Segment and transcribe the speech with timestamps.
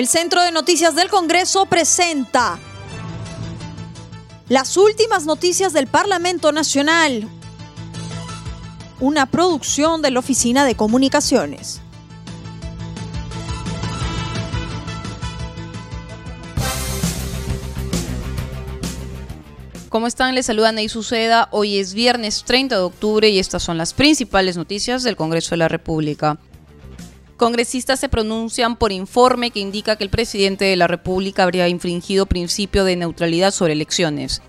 [0.00, 2.58] El Centro de Noticias del Congreso presenta
[4.48, 7.28] las últimas noticias del Parlamento Nacional,
[8.98, 11.82] una producción de la Oficina de Comunicaciones.
[19.90, 20.34] ¿Cómo están?
[20.34, 21.48] Les saluda Ney Suceda.
[21.50, 25.58] Hoy es viernes 30 de octubre y estas son las principales noticias del Congreso de
[25.58, 26.38] la República.
[27.40, 32.26] Congresistas se pronuncian por informe que indica que el presidente de la República habría infringido
[32.26, 34.42] principio de neutralidad sobre elecciones.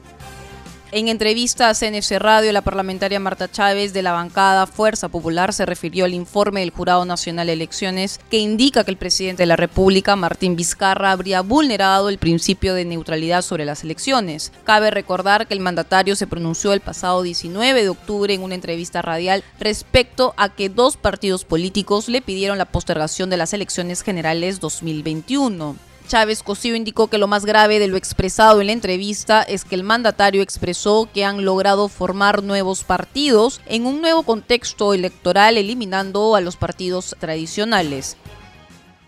[0.94, 5.66] En entrevista a CNC Radio, la parlamentaria Marta Chávez de la bancada Fuerza Popular se
[5.66, 9.56] refirió al informe del Jurado Nacional de Elecciones que indica que el presidente de la
[9.56, 14.52] República, Martín Vizcarra, habría vulnerado el principio de neutralidad sobre las elecciones.
[14.66, 19.02] Cabe recordar que el mandatario se pronunció el pasado 19 de octubre en una entrevista
[19.02, 24.60] radial respecto a que dos partidos políticos le pidieron la postergación de las elecciones generales
[24.60, 25.91] 2021.
[26.08, 29.76] Chávez Cosío indicó que lo más grave de lo expresado en la entrevista es que
[29.76, 36.36] el mandatario expresó que han logrado formar nuevos partidos en un nuevo contexto electoral eliminando
[36.36, 38.18] a los partidos tradicionales.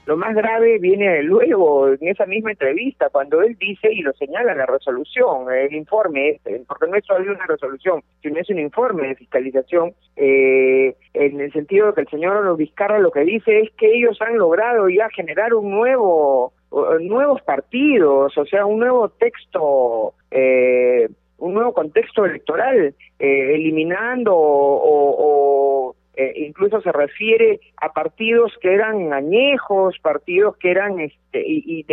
[0.05, 4.53] Lo más grave viene luego, en esa misma entrevista, cuando él dice y lo señala
[4.53, 9.07] la resolución, el informe este, porque no es solo una resolución, sino es un informe
[9.07, 13.71] de fiscalización, eh, en el sentido de que el señor Vizcarra lo que dice es
[13.77, 16.51] que ellos han logrado ya generar un nuevo
[17.01, 21.07] nuevos partidos, o sea, un nuevo texto, eh,
[21.37, 29.13] un nuevo contexto electoral, eh, eliminando o, eh, incluso se refiere a partidos que eran
[29.13, 31.85] añejos, partidos que eran este, y,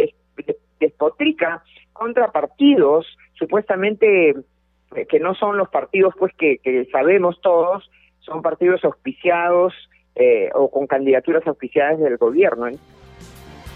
[0.78, 4.34] despotrica contra partidos supuestamente
[5.08, 9.74] que no son los partidos pues que, que sabemos todos, son partidos auspiciados
[10.54, 12.68] o con candidaturas auspiciadas del gobierno.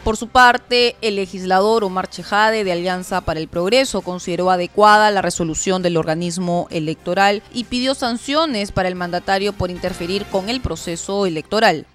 [0.05, 5.23] Por su parte, el legislador Omar Chejade de Alianza para el Progreso consideró adecuada la
[5.23, 11.25] resolución del organismo electoral y pidió sanciones para el mandatario por interferir con el proceso
[11.25, 11.87] electoral.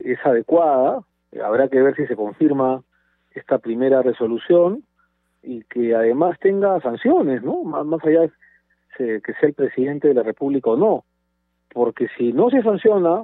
[0.00, 1.04] Es adecuada,
[1.40, 2.82] habrá que ver si se confirma
[3.32, 4.82] esta primera resolución
[5.40, 7.62] y que además tenga sanciones, ¿no?
[7.62, 8.22] Más, allá
[8.98, 11.04] de que sea el presidente de la República o no,
[11.72, 13.22] porque si no se sanciona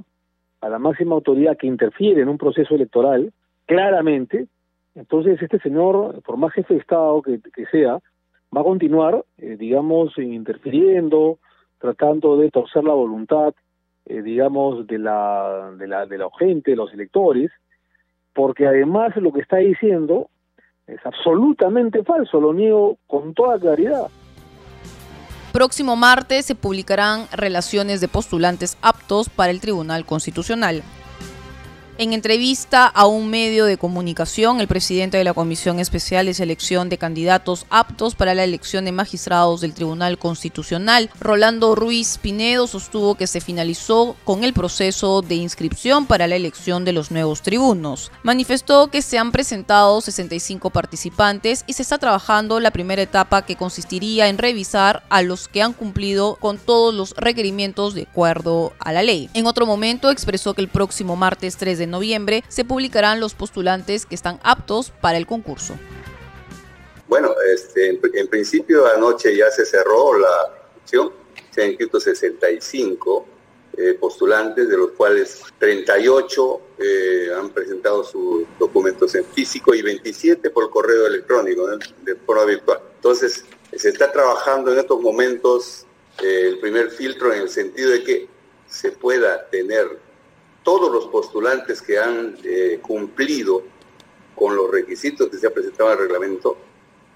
[0.60, 3.32] a la máxima autoridad que interfiere en un proceso electoral,
[3.70, 4.48] claramente,
[4.96, 8.00] entonces este señor, por más jefe de Estado que, sea,
[8.54, 11.38] va a continuar, eh, digamos, interfiriendo,
[11.78, 13.54] tratando de torcer la voluntad,
[14.06, 17.52] eh, digamos, de la, de, la, de la gente, de los electores,
[18.34, 20.30] porque además lo que está diciendo
[20.88, 24.08] es absolutamente falso, lo niego con toda claridad.
[25.52, 30.82] Próximo martes se publicarán relaciones de postulantes aptos para el Tribunal Constitucional.
[32.00, 36.88] En entrevista a un medio de comunicación, el presidente de la Comisión Especial de Selección
[36.88, 43.16] de Candidatos aptos para la elección de magistrados del Tribunal Constitucional, Rolando Ruiz Pinedo, sostuvo
[43.16, 48.10] que se finalizó con el proceso de inscripción para la elección de los nuevos tribunos.
[48.22, 53.56] Manifestó que se han presentado 65 participantes y se está trabajando la primera etapa que
[53.56, 58.90] consistiría en revisar a los que han cumplido con todos los requerimientos de acuerdo a
[58.90, 59.28] la ley.
[59.34, 64.06] En otro momento expresó que el próximo martes 3 de noviembre se publicarán los postulantes
[64.06, 65.74] que están aptos para el concurso.
[67.08, 71.12] Bueno, este, en, principio anoche ya se cerró la inscripción,
[71.50, 73.26] se han inscrito 65
[73.76, 80.50] eh, postulantes, de los cuales 38 eh, han presentado sus documentos en físico y 27
[80.50, 81.68] por correo electrónico,
[82.02, 82.80] de forma virtual.
[82.94, 85.86] Entonces, se está trabajando en estos momentos
[86.22, 88.28] eh, el primer filtro en el sentido de que
[88.68, 89.98] se pueda tener
[90.62, 93.62] todos los postulantes que han eh, cumplido
[94.34, 96.56] con los requisitos que se ha presentado en el reglamento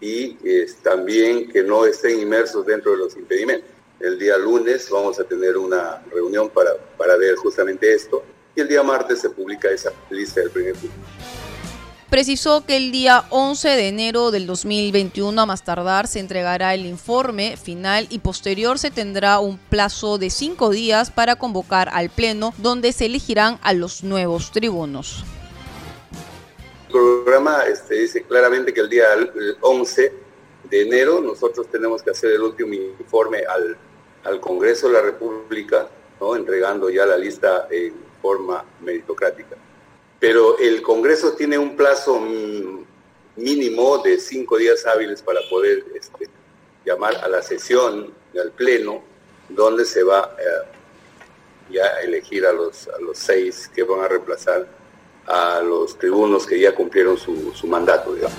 [0.00, 0.37] y
[0.82, 3.71] también que no estén inmersos dentro de los impedimentos.
[4.00, 8.22] El día lunes vamos a tener una reunión para, para ver justamente esto
[8.54, 10.95] y el día martes se publica esa lista del primer turno
[12.15, 16.87] precisó que el día 11 de enero del 2021 a más tardar se entregará el
[16.87, 22.55] informe final y posterior se tendrá un plazo de cinco días para convocar al Pleno
[22.59, 25.25] donde se elegirán a los nuevos tribunos.
[26.87, 29.07] El programa este, dice claramente que el día
[29.61, 30.13] 11
[30.71, 33.77] de enero nosotros tenemos que hacer el último informe al,
[34.22, 35.89] al Congreso de la República,
[36.37, 39.57] entregando ya la lista en forma meritocrática
[40.21, 42.21] pero el Congreso tiene un plazo
[43.37, 46.28] mínimo de cinco días hábiles para poder este,
[46.84, 49.03] llamar a la sesión, al Pleno,
[49.49, 50.69] donde se va eh,
[51.71, 54.66] ya a elegir a los, seis que van a reemplazar
[55.27, 58.39] a los tribunos que ya cumplieron su, mandato, digamos.